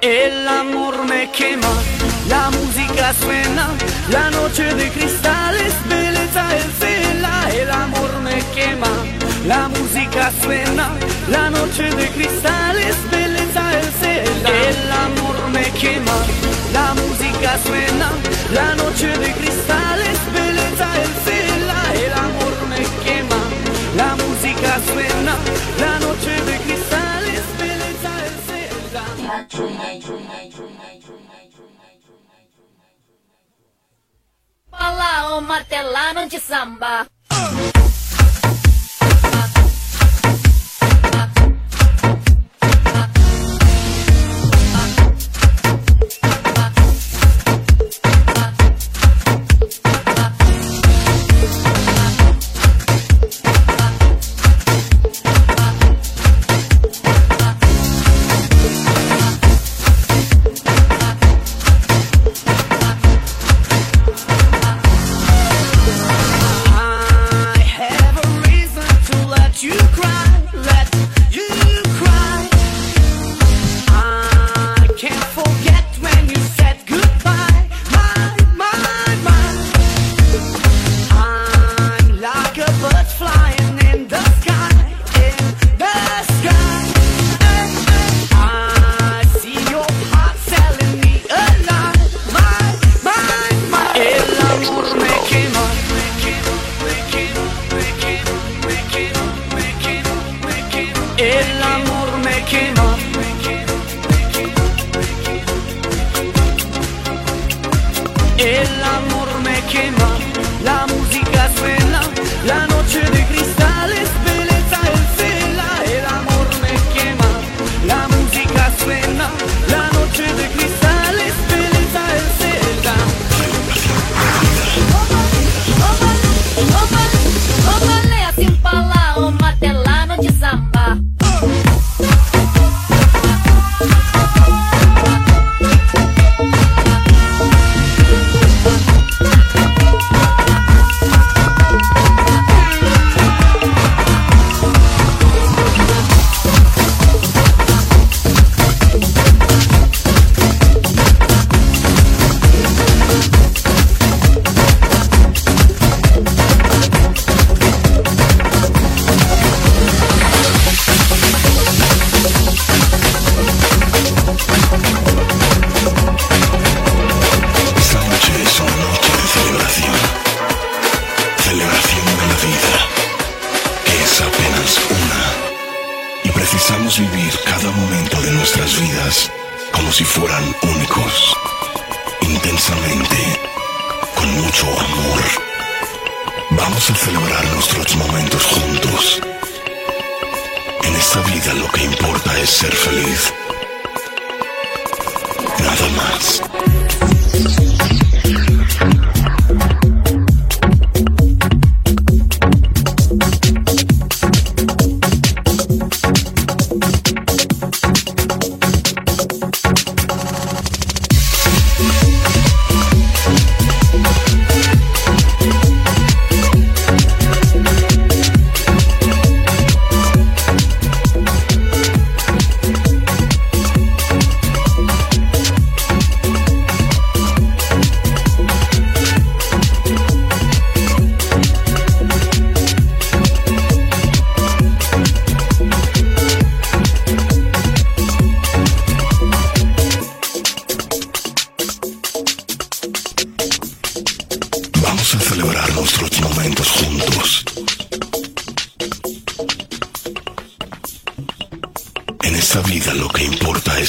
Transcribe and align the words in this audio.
El 0.00 0.46
amor 0.46 1.04
me 1.04 1.28
quema, 1.32 1.72
la 2.28 2.50
música 2.50 3.12
suena, 3.14 3.68
la 4.08 4.30
noche 4.30 4.72
de 4.74 4.88
cristales, 4.90 5.72
belleza 5.88 6.56
es 6.56 6.78
vela. 6.78 7.50
El 7.52 7.70
amor 7.70 8.20
me 8.22 8.38
quema, 8.54 8.92
la 9.46 9.68
música 9.68 10.30
suena, 10.40 10.90
la 11.28 11.50
noche 11.50 11.90
de 11.90 12.08
cristales, 12.10 12.96
belleza 13.10 13.80
es 13.80 14.00
vela. 14.00 14.50
El 14.68 14.92
amor 14.92 15.48
me 15.50 15.64
quema, 15.72 16.18
la 16.72 16.94
música 16.94 17.58
suena, 17.66 18.10
la 18.54 18.76
noche 18.76 19.08
de 19.08 19.32
cristales, 19.32 20.18
belleza 20.32 20.88
es 21.02 21.24
vela. 21.24 21.47
Fala, 34.70 35.36
ô 35.36 35.40
martelano 35.40 36.28
de 36.28 36.38
samba. 36.38 37.06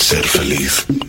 ser 0.10 0.24
feliz. 0.24 1.09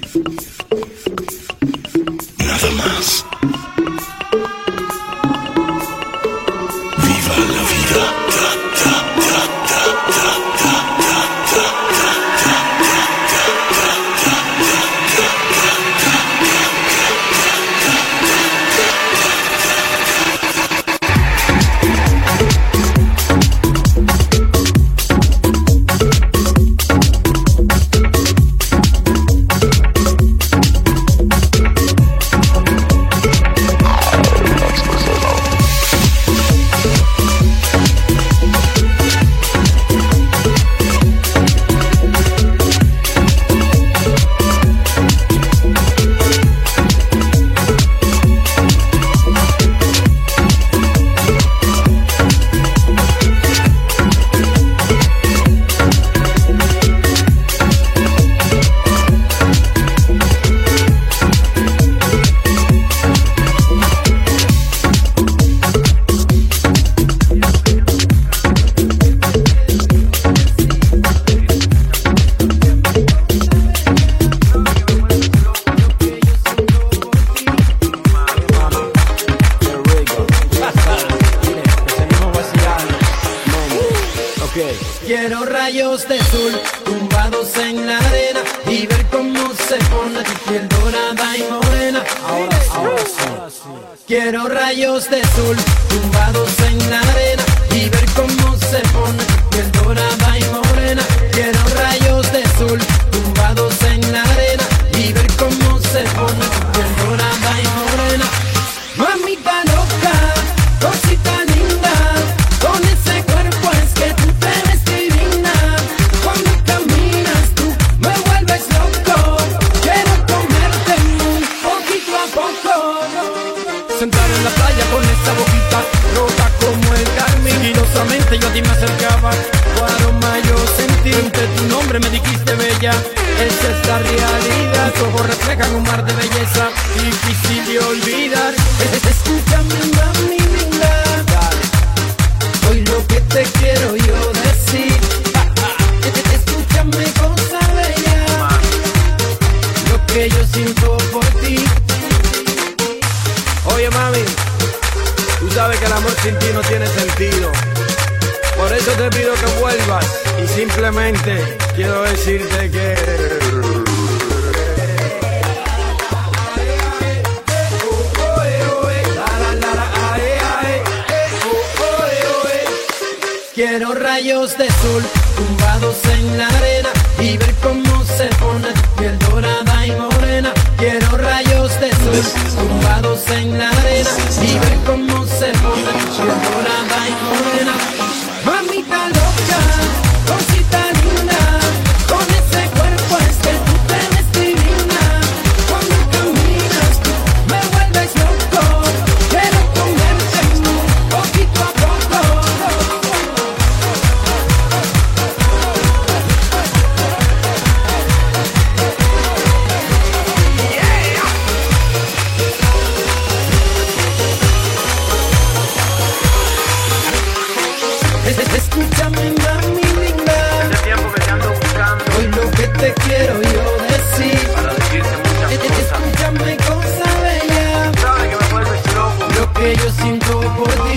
Por. 230.60 230.89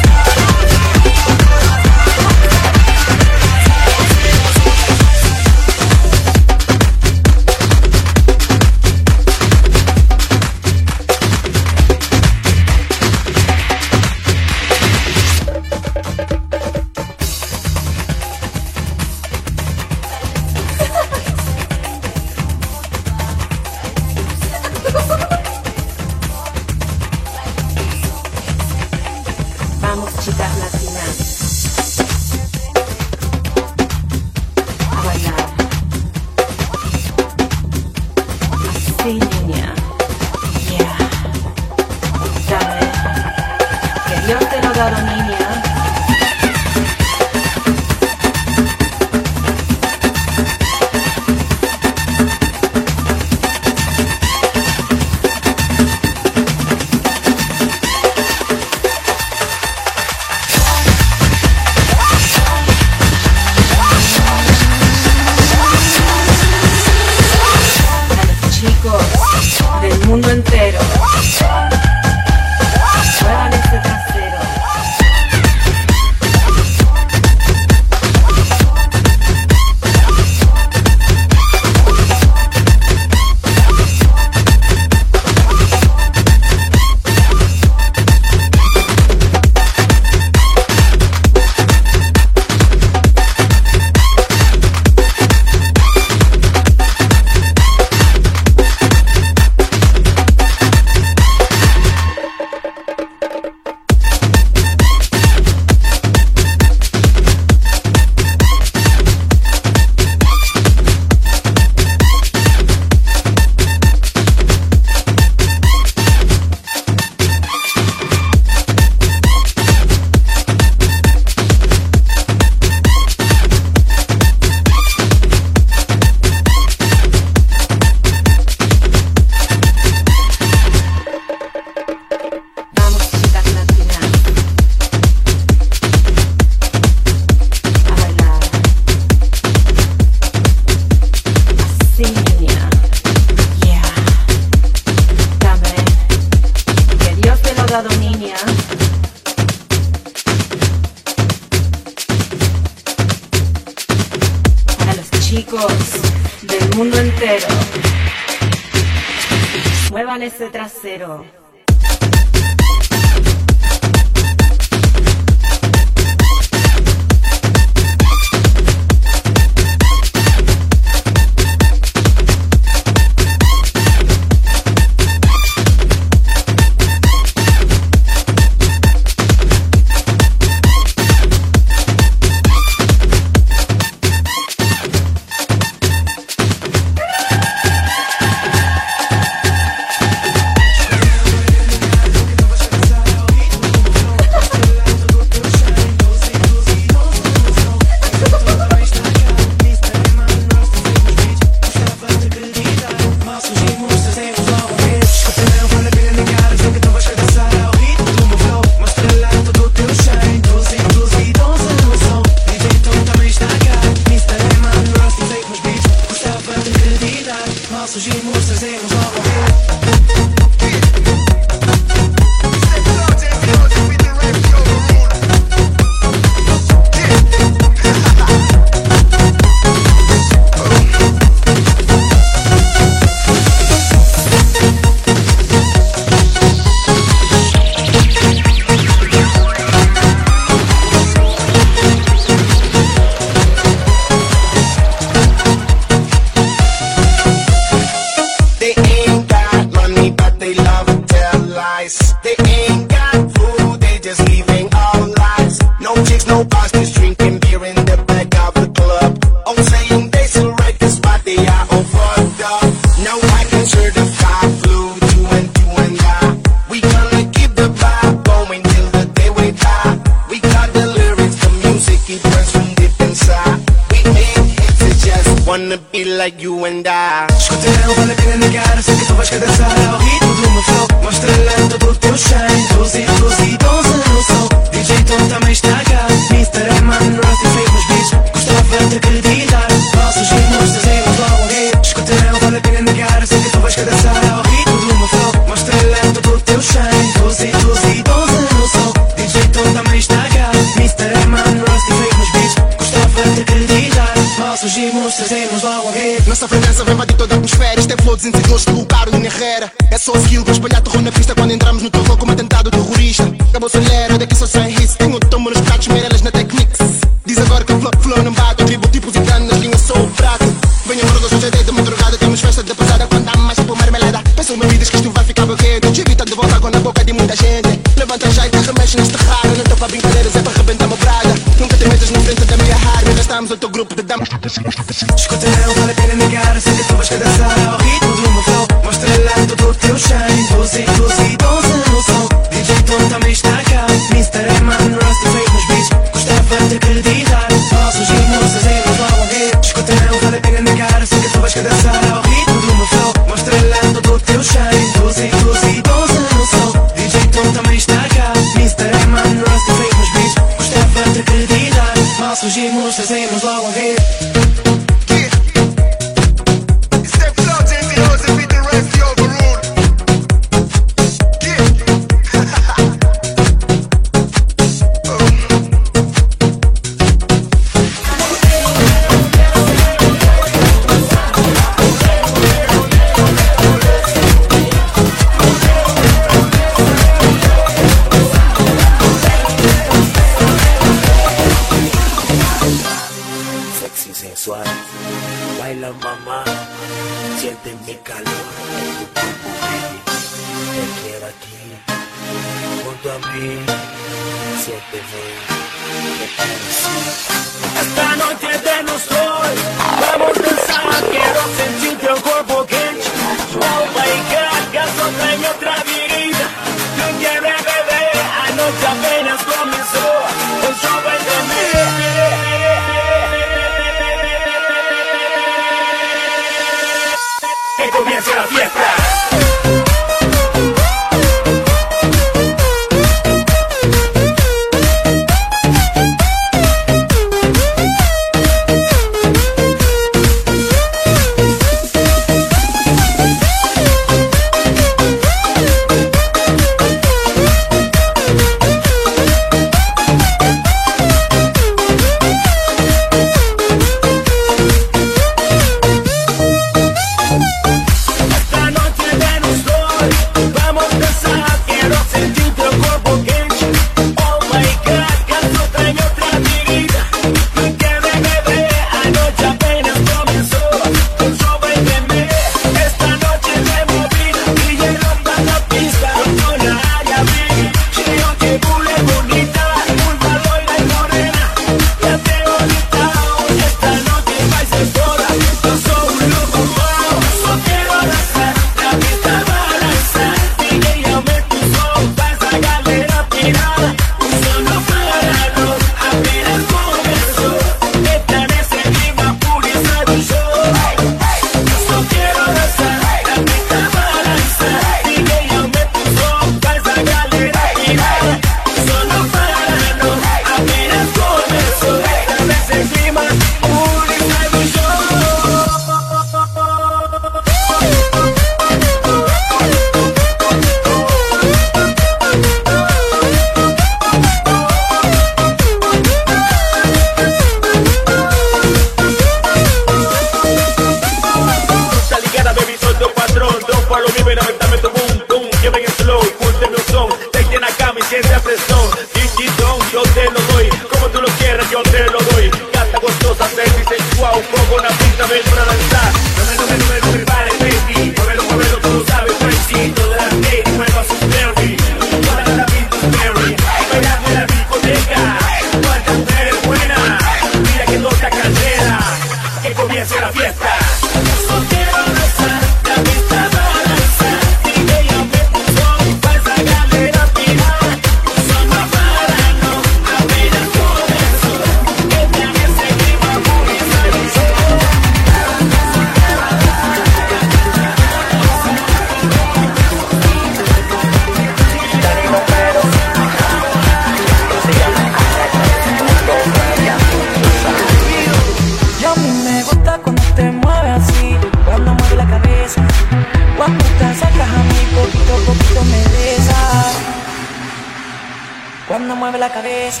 Mueve 599.20 599.38
la 599.38 599.50
cabeza. 599.50 600.00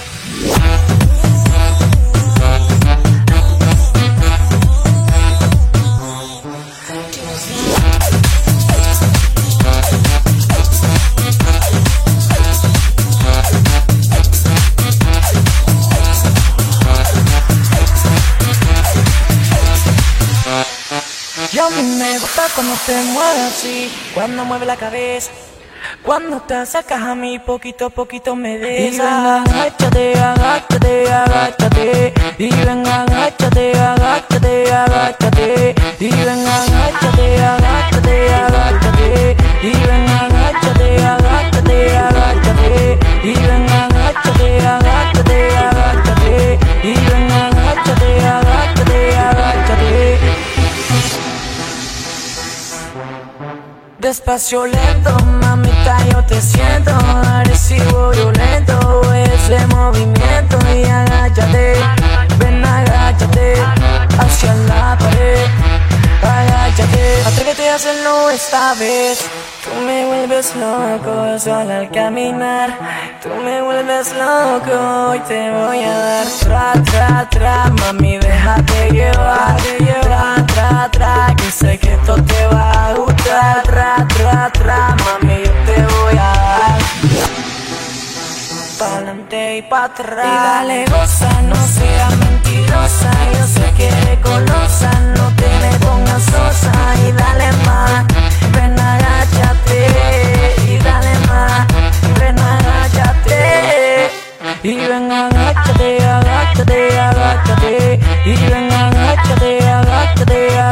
Y 21.52 21.58
a 21.58 21.68
mí 21.68 21.82
me 21.82 22.18
gusta 22.18 22.46
cuando 22.54 22.74
te 22.86 22.94
mueves 23.02 23.52
así, 23.52 23.92
cuando 24.14 24.46
mueve 24.46 24.64
la 24.64 24.76
cabeza. 24.76 25.30
Cuando 26.04 26.40
te 26.40 26.54
acercas 26.54 27.02
a 27.02 27.14
mí, 27.14 27.38
poquito 27.38 27.86
a 27.86 27.90
poquito 27.90 28.34
me 28.34 28.56
besas. 28.56 28.94
Y 28.94 28.98
ven, 28.98 29.08
agáchate, 29.10 30.18
agáchate, 30.18 31.12
agáchate. 31.12 32.14
Y 32.38 32.50
ven, 32.50 32.86
agáchate, 32.86 33.78
agáchate, 33.78 34.72
agáchate. 34.72 35.74
Y 36.00 36.10
ven, 36.10 36.46
agáchate, 36.46 37.44
agáchate, 37.44 38.34
agáchate. 38.34 39.36
Y 39.62 39.72
ven, 39.72 40.08
agáchate, 40.08 41.04
agáchate, 41.04 41.98
agáchate. 41.98 42.98
Y 43.22 43.34
Despacio 54.10 54.66
lento, 54.66 55.16
mamita, 55.40 55.96
yo 56.10 56.24
te 56.24 56.40
siento. 56.40 56.90
Agresivo, 56.90 58.10
violento, 58.10 59.02
ese 59.14 59.64
movimiento. 59.68 60.58
Y 60.74 60.82
agáchate, 60.82 61.74
ven, 62.38 62.64
agáchate 62.64 63.54
Hacia 64.18 64.52
la 64.66 64.98
pared, 64.98 65.46
agáchate 66.22 67.22
Atrévete 67.24 67.68
a 67.68 67.76
hacerlo 67.76 68.30
esta 68.30 68.74
vez 68.74 69.20
Tú 69.62 69.70
me 69.84 70.06
vuelves 70.06 70.56
loco 70.56 71.38
solo 71.38 71.70
al 71.70 71.90
caminar. 71.90 72.78
Tú 73.22 73.28
me 73.44 73.60
vuelves 73.60 74.10
loco 74.14 75.14
y 75.14 75.18
te 75.20 75.50
voy 75.50 75.84
a 75.84 75.98
dar. 75.98 76.26
Tra, 76.40 76.72
tra, 76.82 77.28
tra, 77.28 77.70
mami, 77.70 78.16
déjate 78.16 78.90
llevar. 78.90 79.56
Tra, 80.00 80.46
tra, 80.46 80.88
tra, 80.90 81.34
que 81.36 81.50
sé 81.50 81.78
que 81.78 81.92
esto 81.92 82.14
te 82.24 82.46
va 82.46 82.88
a 82.88 82.94
gustar. 82.94 83.62
Tra, 83.64 84.06
tra, 84.08 84.50
tra, 84.50 84.96
mami, 85.04 85.42
yo 85.44 85.52
te 85.66 85.82
voy 85.82 86.16
a 86.18 86.32
dar. 86.48 86.78
Pa'lante 88.78 89.58
y 89.58 89.62
pa' 89.62 89.84
atrás. 89.84 90.24
Y 90.24 90.44
dale 90.46 90.84
goza, 90.86 91.42
no 91.42 91.56
seas 91.56 92.16
mentirosa. 92.16 93.10
Yo 93.34 93.46
sé 93.46 93.72
que 93.76 93.88
eres 93.88 94.22
golosa, 94.22 94.90
no 95.16 95.28
te 95.36 95.48
me 95.60 95.78
pongas 95.84 96.22
sosa. 96.22 96.72
Y 97.06 97.12
dale 97.12 97.52
más, 97.66 98.06
ven 98.54 98.80
agáchate 99.70 100.54
Y 100.68 100.78
dale 100.78 101.18
más, 101.28 101.66
ven 102.18 102.38
agáchate 102.38 104.10
Y 104.62 104.76
ven 104.76 105.10
agáchate, 105.10 106.04
agáchate, 106.04 106.98
agáchate. 106.98 108.00
Y 108.24 108.36
ven 108.36 108.72
agáchate, 108.72 109.68
agáchate, 109.68 110.58
agáchate 110.58 110.69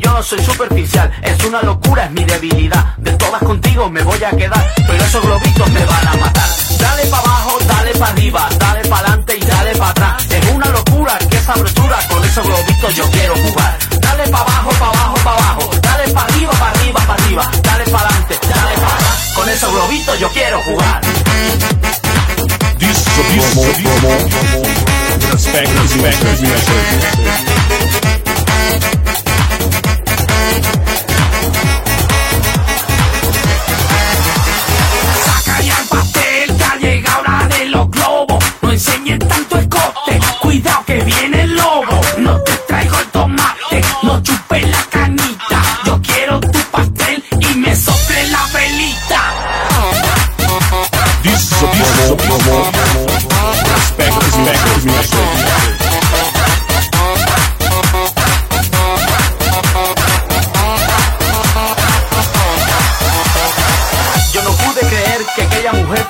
yo 0.00 0.12
no 0.12 0.22
soy 0.22 0.42
superficial, 0.44 1.10
es 1.22 1.44
una 1.44 1.62
locura, 1.62 2.04
es 2.04 2.10
mi 2.12 2.24
debilidad. 2.24 2.96
De 2.96 3.12
todas 3.12 3.42
contigo 3.42 3.90
me 3.90 4.02
voy 4.02 4.22
a 4.24 4.30
quedar, 4.30 4.74
pero 4.86 5.04
esos 5.04 5.22
globitos 5.22 5.70
me 5.70 5.84
van 5.84 6.08
a 6.08 6.16
matar. 6.16 6.48
Dale 6.78 7.06
pa' 7.06 7.18
abajo, 7.18 7.58
dale 7.66 7.92
pa' 7.92 8.08
arriba, 8.08 8.48
dale 8.58 8.88
pa' 8.88 8.98
adelante 8.98 9.36
y 9.36 9.44
dale 9.44 9.76
pa' 9.76 9.90
atrás. 9.90 10.26
Es 10.30 10.50
una 10.52 10.66
locura, 10.68 11.18
qué 11.30 11.38
sabrosura, 11.38 11.98
con 12.08 12.24
esos 12.24 12.46
globitos 12.46 12.94
yo 12.96 13.10
quiero 13.10 13.34
jugar. 13.36 13.78
Dale 14.00 14.28
pa' 14.28 14.40
abajo, 14.40 14.70
pa' 14.78 14.86
abajo, 14.86 15.14
pa' 15.24 15.32
abajo, 15.32 15.70
dale 15.82 16.12
pa' 16.12 16.22
arriba, 16.22 16.52
pa' 16.52 16.70
arriba, 16.70 17.00
pa' 17.06 17.14
arriba, 17.14 17.50
dale 17.62 17.84
pa' 17.84 18.00
adelante, 18.00 18.38
dale 18.48 18.74
pa' 18.76 18.94
atrás. 18.94 19.32
Con 19.34 19.48
esos 19.48 19.72
globitos 19.72 20.20
yo 20.20 20.28
quiero 20.30 20.62
jugar. 20.62 21.00
Respect, 25.30 25.68
respect, 25.68 26.22
respect. 26.22 27.99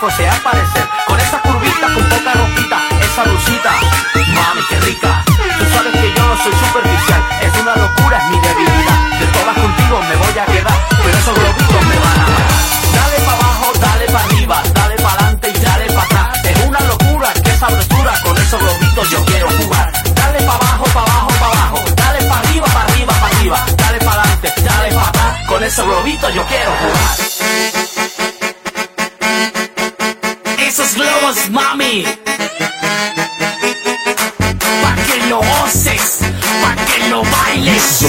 Fuese 0.01 0.27
a 0.27 0.35
aparecer 0.35 0.89
Con 1.07 1.21
esa 1.21 1.39
curvita, 1.43 1.87
con 1.93 2.05
poca 2.09 2.33
ropita, 2.33 2.79
esa 3.05 3.23
blusita. 3.25 3.73
Mami, 4.33 4.63
qué 4.69 4.81
rica. 4.81 5.25
Tú 5.27 5.65
sabes 5.75 5.93
que 5.93 6.09
yo 6.17 6.27
no 6.27 6.37
soy 6.39 6.53
superficial. 6.53 7.23
Es 7.43 7.53
una 7.61 7.77
locura, 7.77 8.17
es 8.17 8.31
mi 8.31 8.39
debilidad. 8.41 8.99
De 9.21 9.27
todas 9.27 9.57
contigo 9.59 10.01
me 10.09 10.17
voy 10.17 10.39
a 10.39 10.47
quedar. 10.47 10.79
Pero 11.05 11.19
esos 11.19 11.35
globitos 11.35 11.85
me 11.85 11.97
van 11.99 12.21
a 12.21 12.27
matar. 12.33 12.51
Dale 12.97 13.19
pa' 13.27 13.33
abajo, 13.33 13.73
dale 13.79 14.07
pa' 14.07 14.25
arriba. 14.25 14.63
Dale 14.73 14.97
pa' 14.97 15.13
adelante 15.13 15.53
y 15.55 15.59
dale 15.61 15.87
pa' 15.93 16.03
atrás. 16.03 16.45
Es 16.45 16.67
una 16.67 16.81
locura, 16.81 17.29
qué 17.45 17.53
sabrosura. 17.59 18.13
Con 18.23 18.37
esos 18.39 18.61
globitos 18.61 19.11
yo 19.11 19.25
quiero 19.27 19.49
jugar. 19.51 19.93
Dale 20.15 20.41
pa' 20.47 20.55
abajo, 20.55 20.85
pa' 20.95 21.03
abajo, 21.03 21.29
pa' 21.41 21.47
abajo. 21.47 21.85
Dale 21.97 22.25
pa' 22.25 22.39
arriba, 22.39 22.67
pa' 22.67 22.83
arriba, 22.85 23.13
pa' 23.21 23.27
arriba. 23.27 23.67
Dale 23.77 23.99
pa' 23.99 24.13
adelante, 24.13 24.55
dale 24.63 24.95
pa' 24.95 25.09
atrás. 25.09 25.47
Con 25.47 25.65
esos 25.65 25.85
globitos 25.85 26.35
yo 26.35 26.47
quiero 26.47 26.71
jugar 26.81 27.30
vamos, 31.21 31.51
mami. 31.51 32.05
Pa' 34.83 34.95
que 35.07 35.27
lo 35.29 35.39
goces, 35.39 36.19
pa' 36.63 36.77
que 36.87 37.09
lo 37.09 37.23
bailes. 37.23 38.03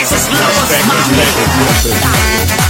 Esos 0.00 0.28
globos, 0.28 0.70
mami. 0.86 2.69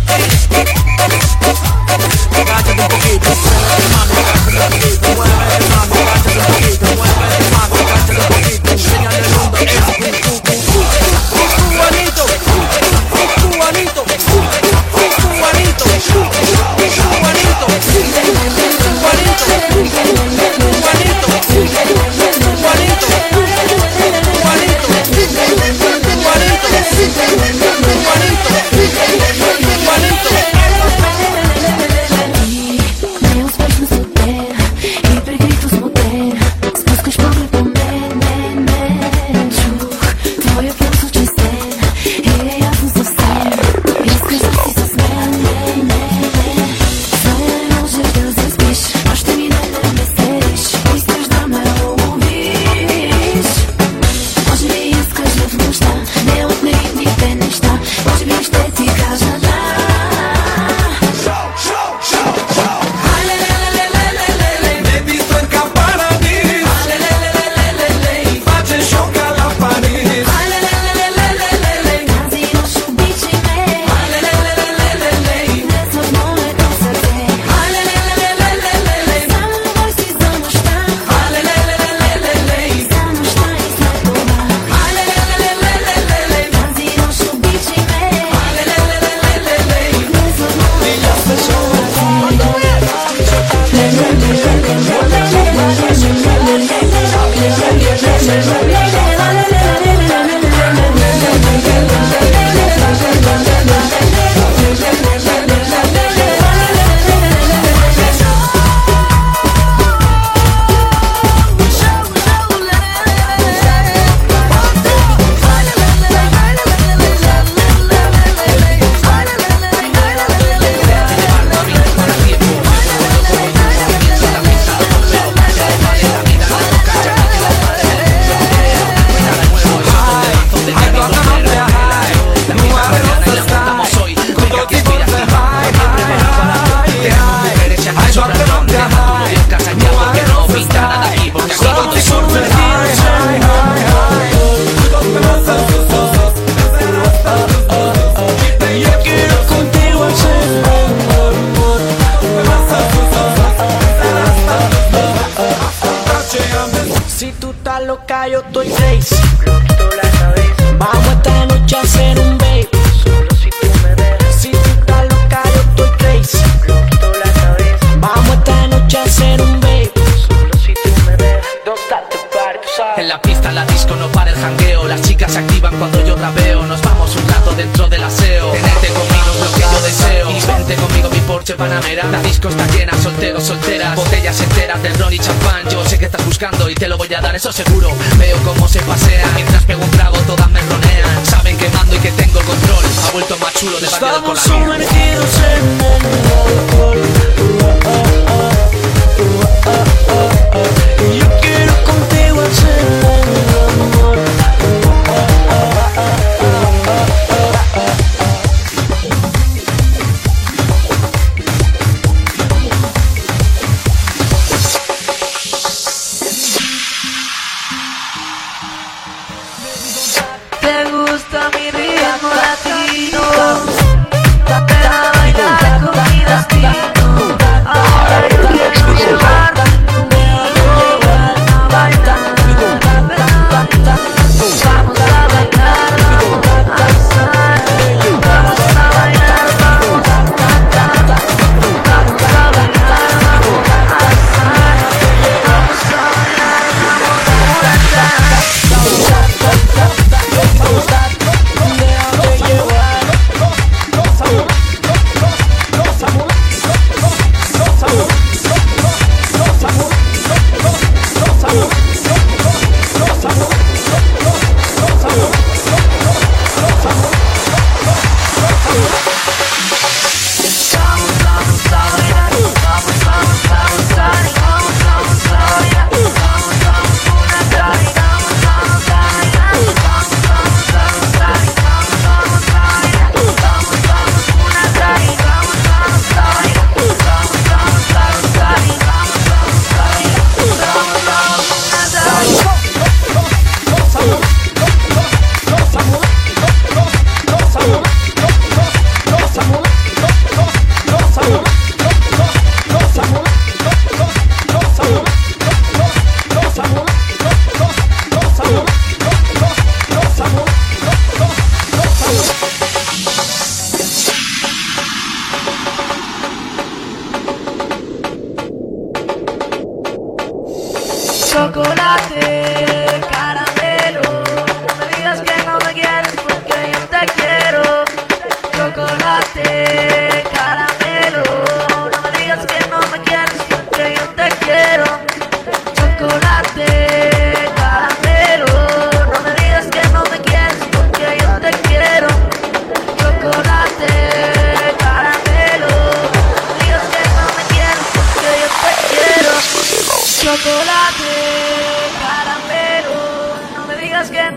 y 186.69 186.73
te 186.73 186.87
lo 186.87 186.97
voy 186.97 187.13
a 187.13 187.21
dar, 187.21 187.35
eso 187.35 187.51
seguro. 187.51 187.89
Veo 188.17 188.35
cómo 188.43 188.67
se 188.67 188.79
pasea 188.81 189.29
mientras 189.35 189.63
pego 189.63 189.83
un 189.83 189.91
trago, 189.91 190.17
todas 190.25 190.49
me 190.49 190.59
ronean. 190.61 191.23
Saben 191.23 191.55
que 191.55 191.69
mando 191.69 191.95
y 191.95 191.99
que 191.99 192.11
tengo 192.13 192.39
control. 192.41 192.83
Ha 193.07 193.11
vuelto 193.11 193.37
más 193.37 193.53
chulo 193.53 193.79
de 193.79 193.85
Estamos 193.85 194.21
con 194.21 194.69
la 194.69 194.77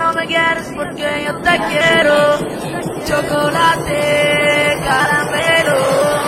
no 0.05 0.13
me 0.13 0.27
quieres 0.27 0.71
porque 0.77 1.25
yo 1.27 1.35
te 1.41 1.59
quiero. 1.69 2.39
Chocolate, 3.07 4.77
caramelo. 4.85 6.24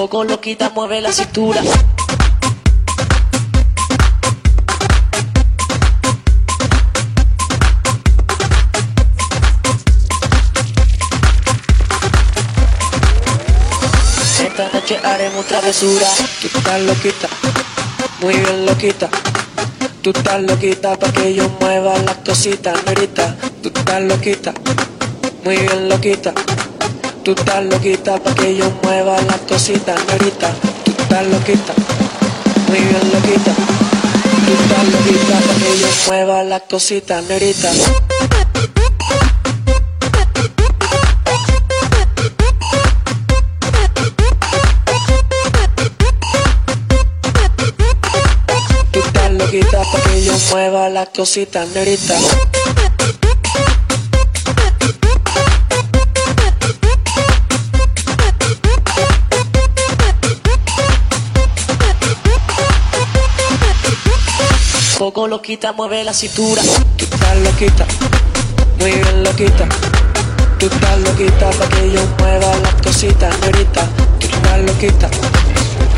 Poco 0.00 0.24
loquita, 0.24 0.70
mueve 0.70 1.02
la 1.02 1.12
cintura. 1.12 1.60
Esta 14.40 14.70
noche 14.72 14.98
haremos 15.04 15.44
travesura. 15.44 16.06
Tú 16.40 16.46
estás 16.46 16.80
loquita, 16.80 17.28
muy 18.22 18.36
bien 18.36 18.64
loquita. 18.64 19.10
Tú 20.00 20.12
estás 20.14 20.40
loquita 20.40 20.98
pa' 20.98 21.12
que 21.12 21.34
yo 21.34 21.46
mueva 21.60 21.98
las 21.98 22.16
cositas, 22.24 22.82
negrita. 22.86 23.36
Tú 23.62 23.68
estás 23.68 24.00
loquita, 24.00 24.54
muy 25.44 25.58
bien 25.58 25.90
loquita. 25.90 26.32
Tú 27.24 27.32
estás 27.32 27.62
loquita 27.64 28.18
pa' 28.18 28.34
que 28.34 28.56
yo 28.56 28.64
mueva 28.82 29.20
las 29.20 29.40
cositas, 29.40 29.94
negrita. 30.06 30.54
Tú 30.84 30.90
estás 30.90 31.26
loquita, 31.26 31.74
muy 32.68 32.78
bien 32.78 33.12
loquita. 33.12 33.52
Tú 34.46 34.52
estás 34.62 34.84
loquita 34.88 35.38
pa' 35.46 35.54
que 35.54 35.78
yo 35.80 35.88
mueva 36.06 36.42
las 36.44 36.62
cositas, 36.62 37.22
negrita. 37.24 37.70
Tú 48.92 48.98
estás 48.98 49.30
loquita 49.32 49.82
pa' 49.92 50.00
que 50.04 50.24
yo 50.24 50.32
mueva 50.52 50.88
las 50.88 51.08
cositas, 51.10 51.68
negrita. 51.68 52.16
Poco 65.00 65.24
loquita, 65.26 65.72
mueve 65.72 66.04
la 66.04 66.12
cintura. 66.12 66.60
Tú 66.98 67.06
estás 67.06 67.34
loquita, 67.38 67.86
muy 68.80 68.90
bien 68.90 69.24
loquita. 69.24 69.66
Tú 70.58 70.66
estás 70.66 70.98
loquita 70.98 71.50
pa' 71.52 71.66
que 71.70 71.90
yo 71.90 72.06
mueva 72.18 72.54
las 72.58 72.74
cositas, 72.82 73.34
negrita. 73.40 73.88
Tú 74.18 74.26
estás 74.26 74.60
loquita, 74.60 75.08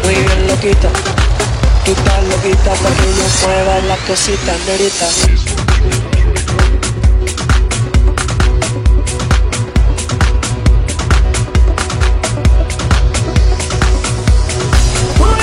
muy 0.04 0.14
bien 0.14 0.46
loquita. 0.46 0.88
Tú 1.84 1.90
estás 1.90 2.22
loquita 2.28 2.74
pa' 2.74 2.94
que 2.94 3.12
yo 3.18 3.26
mueva 3.44 3.80
las 3.88 3.98
cositas. 4.02 4.56
Put 15.18 15.42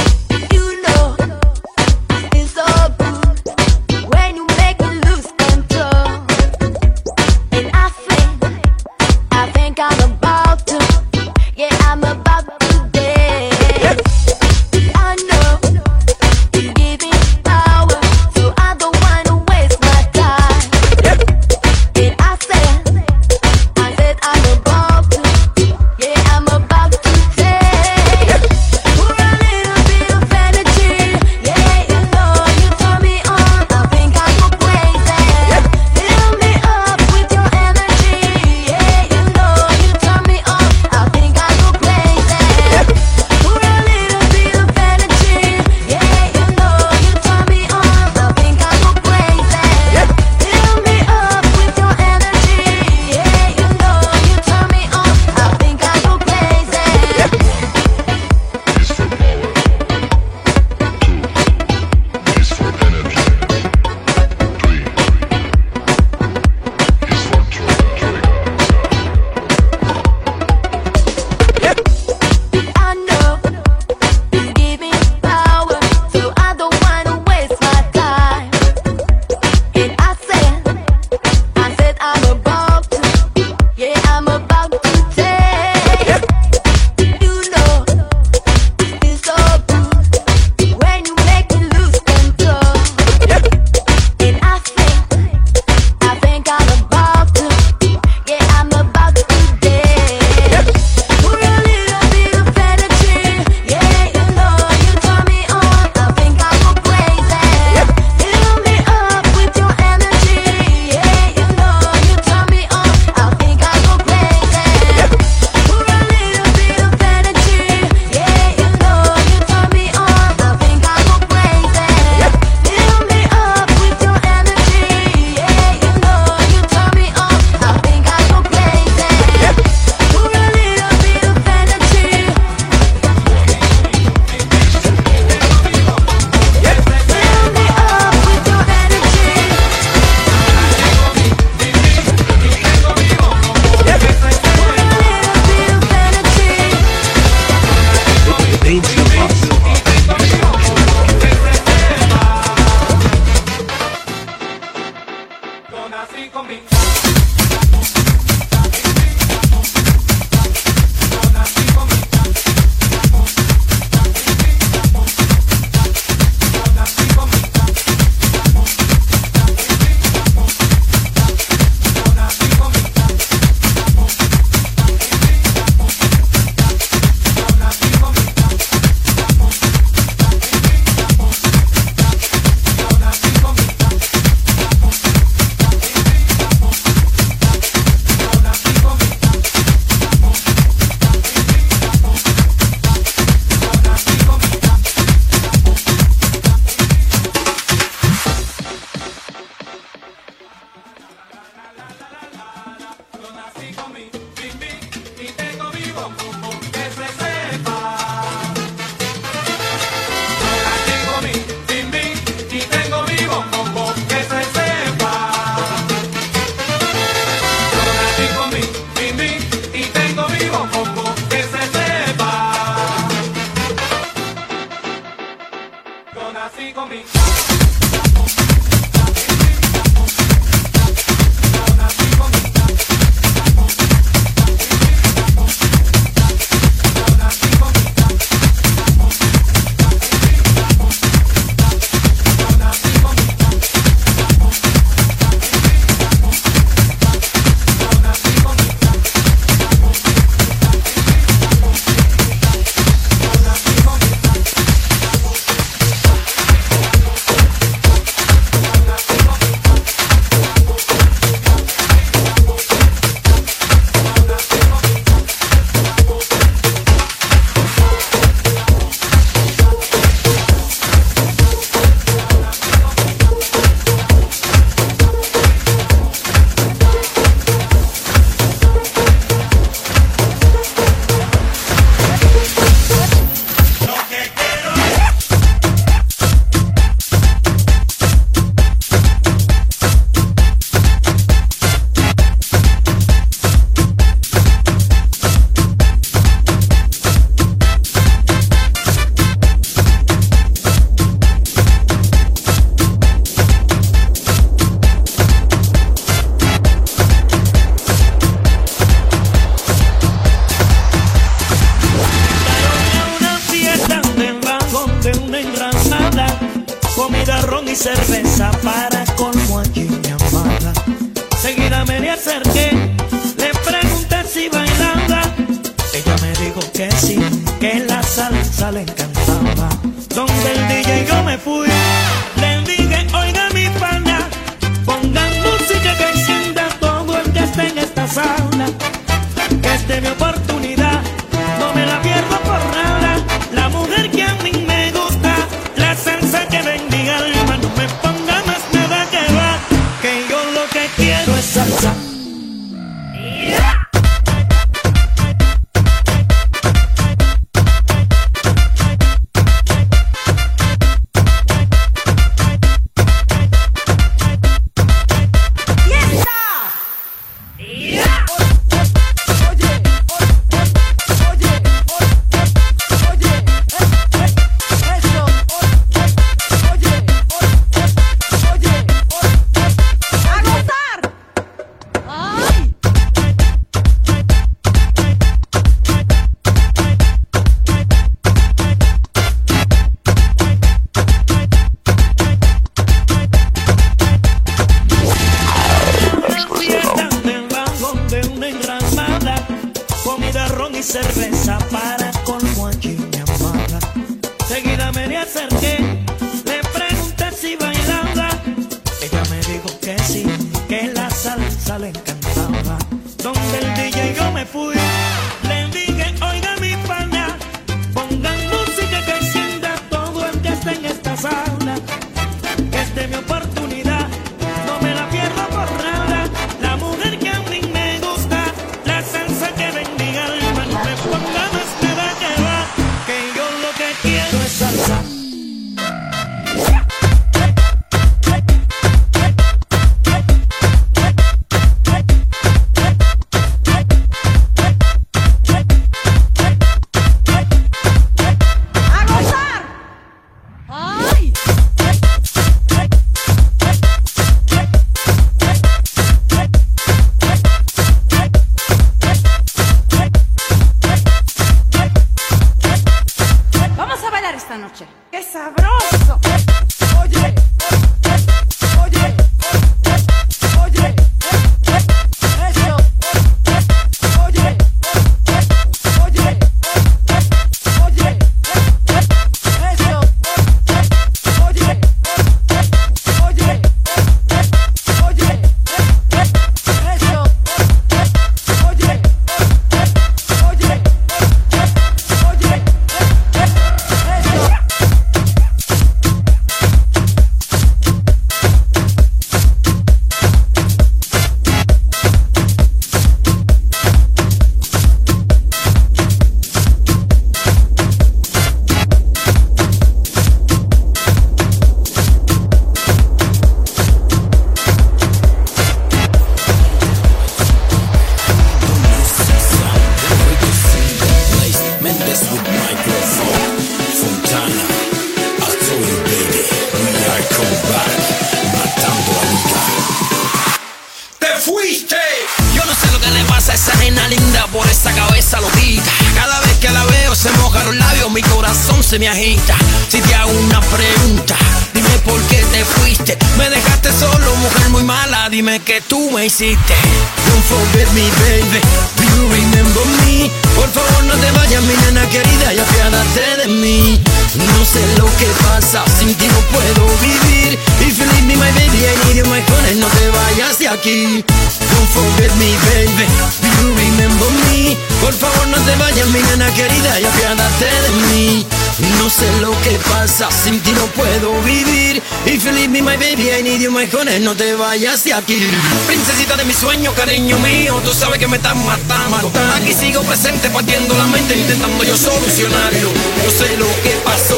de 575.11 575.17
aquí. 575.17 575.39
Princesita 575.87 576.37
de 576.37 576.45
mi 576.45 576.53
sueño, 576.53 576.93
cariño 576.93 577.37
mío, 577.39 577.81
tú 577.83 577.91
sabes 577.93 578.17
que 578.17 578.27
me 578.27 578.37
estás 578.37 578.55
matando. 578.55 579.31
Aquí 579.55 579.73
sigo 579.73 580.01
presente, 580.03 580.49
partiendo 580.49 580.93
la 580.95 581.05
mente, 581.05 581.35
intentando 581.35 581.83
yo 581.83 581.97
solucionarlo. 581.97 582.89
Yo 583.23 583.29
sé 583.29 583.57
lo 583.57 583.67
que 583.83 583.91
pasó 584.05 584.37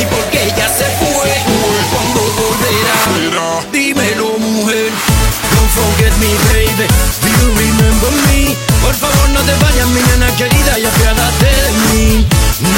y 0.00 0.04
por 0.06 0.24
qué 0.30 0.42
ella 0.44 0.68
se 0.68 0.86
fue. 0.98 1.30
Cuando 1.92 2.20
volverá, 2.40 3.70
dímelo, 3.70 4.38
mujer. 4.38 4.90
Don't 5.54 5.70
forget 5.70 6.14
me, 6.18 6.30
baby. 6.50 6.86
Do 7.22 7.28
you 7.28 7.48
remember 7.54 8.12
me? 8.26 8.56
Por 8.82 8.94
favor, 8.94 9.28
no 9.30 9.40
te 9.40 9.54
vayas, 9.64 9.86
mi 9.88 10.00
nena 10.02 10.34
querida, 10.36 10.78
y 10.78 10.84
apiádate 10.84 11.46
de 11.46 11.72
mí. 11.92 12.26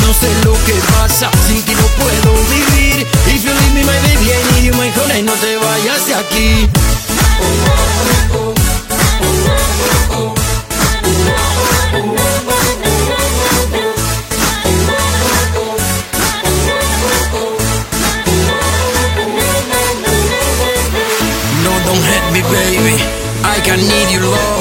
No 0.03 0.13
sé 0.13 0.29
lo 0.45 0.53
que 0.65 0.75
pasa, 0.99 1.31
sin 1.47 1.63
ti 1.63 1.75
no 1.75 1.87
puedo 2.03 2.33
vivir. 2.51 3.07
If 3.27 3.45
you 3.45 3.53
leave 3.53 3.75
me, 3.75 3.85
my 3.85 3.99
baby, 4.09 4.33
I 4.33 4.53
need 4.53 4.65
you, 4.67 4.75
my 4.75 4.91
honey, 4.91 5.23
no 5.23 5.33
te 5.33 5.57
vayas 5.57 6.07
de 6.07 6.15
aquí. 6.15 6.69
No, 21.65 21.73
don't 21.87 22.05
hate 22.11 22.29
me, 22.33 22.43
baby. 22.53 22.97
I 23.45 23.61
can 23.65 23.79
need 23.79 24.13
your 24.13 24.23
love. 24.31 24.54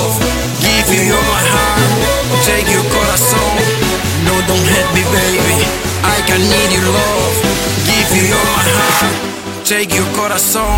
Take 9.63 9.95
your 9.95 10.05
corazón. 10.11 10.75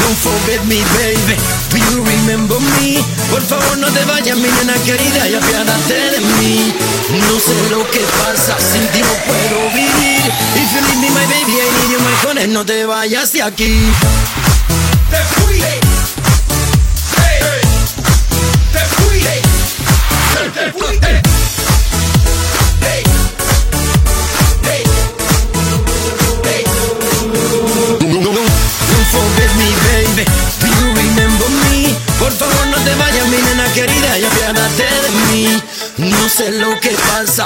Don't 0.00 0.16
forget 0.16 0.64
me, 0.66 0.80
baby. 0.96 1.36
Do 1.70 1.76
you 1.76 2.02
remember 2.02 2.58
me? 2.80 2.96
Por 3.30 3.42
favor, 3.42 3.76
no 3.76 3.88
te 3.92 4.04
vayas, 4.06 4.36
mi 4.38 4.48
nena 4.48 4.74
querida, 4.84 5.28
y 5.28 5.34
apiádate 5.34 5.94
de 6.12 6.20
mí. 6.40 6.74
No 7.28 7.38
sé 7.38 7.54
lo 7.70 7.88
que 7.90 8.00
pasa, 8.24 8.56
sin 8.58 8.86
ti 8.88 9.00
no 9.00 9.14
puedo 9.26 9.70
vivir. 9.74 10.22
If 10.56 10.72
you 10.72 10.80
leave 10.80 11.00
me, 11.00 11.10
my 11.10 11.26
baby, 11.26 11.60
I 11.60 11.68
need 11.76 11.92
you, 11.92 12.00
my 12.00 12.14
honey, 12.26 12.46
no 12.48 12.64
te 12.64 12.86
vayas 12.86 13.32
de 13.32 13.42
aquí. 13.42 13.92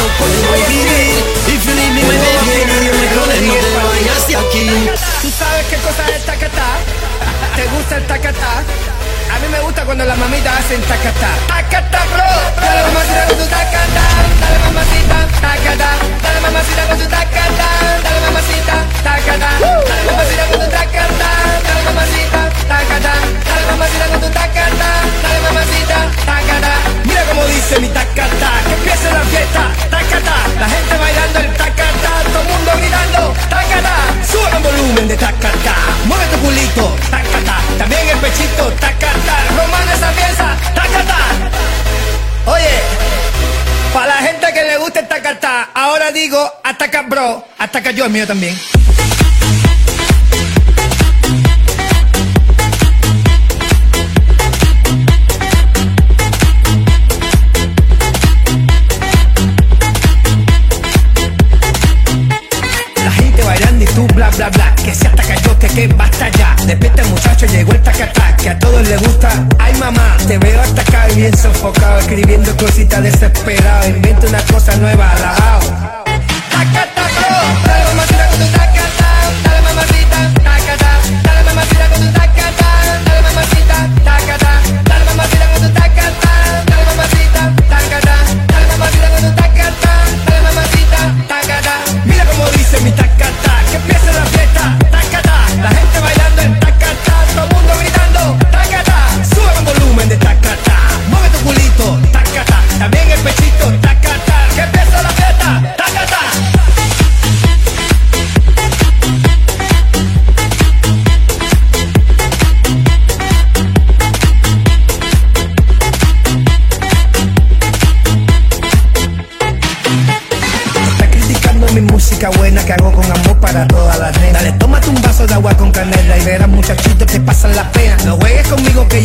no 0.00 0.06
puedo 0.18 0.52
vivir. 0.68 1.20
If 1.46 1.66
you 1.66 1.74
leave 1.74 1.94
me, 1.94 2.02
my 2.02 2.16
baby, 2.16 2.88
my 2.96 3.08
honey, 3.16 3.48
no 3.48 3.54
te 3.54 3.70
vayas 3.76 4.28
de 4.28 4.36
aquí. 4.36 4.66
¿Tú 5.20 5.30
sabes 5.30 5.66
qué 5.66 5.76
cosa 5.76 6.08
es 6.16 6.24
tacatá? 6.24 6.78
¿Te 7.56 7.64
gusta 7.76 7.96
el 7.96 8.06
tacatá? 8.06 8.64
A 9.30 9.38
mí 9.38 9.48
me 9.48 9.60
gusta 9.60 9.84
cuando 9.84 10.04
las 10.04 10.18
mamitas 10.18 10.52
hacen 10.58 10.80
tacatá. 10.82 11.30
Tacatá, 11.46 12.00
bro. 12.12 12.30
Dale 12.60 12.82
mamacita 12.82 13.24
con 13.26 13.38
tu 13.38 13.46
tacatá. 13.46 14.04
Dale 14.40 14.58
mamacita, 14.64 15.18
tacatá. 15.40 15.90
Dale 16.22 16.40
mamacita 16.40 16.82
con 16.88 16.98
tu 16.98 17.06
tacatá. 17.06 17.68
Dale 18.04 18.20
mamacita, 18.26 18.74
tacatá. 19.04 19.50
Dale 19.60 20.02
mamacita 20.10 20.44
con 20.50 20.58
tu 20.60 20.66
tacatá. 20.70 21.30
Dale 21.66 21.82
mamacita, 21.88 22.40
tacatá. 22.68 23.14
Dale 23.46 23.64
mamacita 23.70 24.06
con 24.10 24.20
tu 24.20 24.28
tacatá. 24.30 24.90
Dale 25.22 25.40
mamacita, 25.46 25.98
tacatá. 26.26 26.74
Mira 27.04 27.22
cómo 27.28 27.42
dice 27.46 27.80
mi 27.80 27.88
tacatá. 27.88 28.50
Que 28.66 28.74
empiece 28.74 29.08
la 29.10 29.22
fiesta. 29.32 29.62
Tacatá. 29.90 30.36
La 30.58 30.68
gente 30.68 30.94
bailando 30.98 31.38
el 31.40 31.50
tacatá. 31.54 32.12
Todo 32.32 32.42
el 32.42 32.48
mundo 32.48 32.70
gritando. 32.80 33.20
Tacatá. 33.48 33.94
Sube 34.30 34.56
el 34.56 34.62
volumen 34.62 34.79
digo 46.20 46.52
ataca 46.62 47.00
bro, 47.02 47.42
ataca 47.56 47.92
yo 47.92 48.04
el 48.04 48.12
mío 48.12 48.26
también. 48.26 48.54
La 63.02 63.12
gente 63.12 63.42
bailando 63.42 63.84
y 63.84 63.86
tú 63.86 64.06
bla 64.08 64.28
bla 64.30 64.50
bla 64.50 64.74
Que 64.74 64.94
se 64.94 65.06
ataca 65.08 65.34
yo 65.36 65.58
que 65.58 65.68
que 65.68 65.86
basta 65.86 66.28
ya. 66.28 66.54
Despierta 66.66 67.02
muchacho 67.04 67.46
llegó 67.46 67.72
el 67.72 67.82
tacatá 67.82 68.36
Que 68.36 68.50
a 68.50 68.58
todos 68.58 68.86
les 68.86 69.00
gusta. 69.00 69.30
Ay 69.58 69.72
mamá 69.76 70.18
te 70.28 70.36
veo 70.36 70.60
atacado 70.60 71.12
y 71.12 71.16
bien 71.16 71.36
sofocado 71.36 71.98
Escribiendo 72.00 72.54
cositas 72.58 73.02
desesperado. 73.02 73.88
Inventa 73.88 74.26
una 74.26 74.42
cosa 74.42 74.76
nueva 74.76 75.12
alabao 75.12 75.79
Tacatá 76.60 77.04
bro 77.14 77.29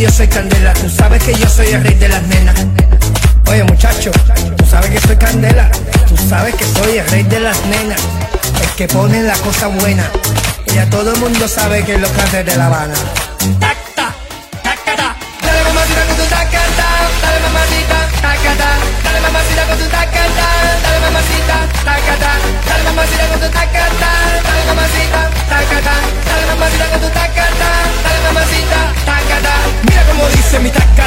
yo 0.06 0.12
soy 0.12 0.28
candela, 0.28 0.72
tú 0.74 0.88
sabes 0.88 1.22
que 1.22 1.34
yo 1.34 1.48
soy 1.48 1.66
el 1.66 1.82
rey 1.82 1.94
de 1.94 2.08
las 2.08 2.22
nenas. 2.22 2.54
Oye 3.50 3.64
muchacho, 3.64 4.12
tú 4.56 4.64
sabes 4.64 4.90
que 4.90 5.00
soy 5.00 5.16
candela, 5.16 5.68
tú 6.08 6.16
sabes 6.16 6.54
que 6.54 6.64
soy 6.64 6.98
el 6.98 7.06
rey 7.08 7.24
de 7.24 7.40
las 7.40 7.60
nenas, 7.66 8.00
el 8.62 8.68
que 8.76 8.86
pone 8.86 9.22
la 9.22 9.36
cosa 9.38 9.66
buena. 9.66 10.04
Y 10.66 10.74
ya 10.74 10.88
todo 10.90 11.12
el 11.12 11.18
mundo 11.18 11.48
sabe 11.48 11.84
que 11.84 11.98
los 11.98 12.10
cantes 12.10 12.46
de 12.46 12.56
La 12.56 12.66
Habana. 12.66 12.94
Tacta, 13.58 14.14
tacata, 14.62 15.16
dale 15.42 15.62
mamacita 15.64 16.02
con 16.06 16.16
tu 16.16 16.24
tacata, 16.24 16.86
dale 17.22 17.40
mamacita, 17.40 17.98
tacata, 18.22 18.68
dale 19.02 19.20
mamacita 19.20 19.62
con 19.66 19.78
tu 19.78 19.84
tacata, 19.86 20.46
dale 20.82 21.00
mamacita, 21.00 21.56
tacata, 21.84 22.30
dale 22.68 22.82
mamacita 22.84 23.26
con 23.26 23.40
tu 23.40 23.48
tacata, 23.48 24.10
dale 24.46 24.64
mamacita, 24.70 25.20
tacata, 25.50 25.94
dale 26.26 26.46
mamacita 26.46 26.86
con 26.90 27.00
tu 27.00 27.08
tacata. 27.08 27.75
se 30.56 30.62
mi 30.62 30.70
tacca 30.70 31.05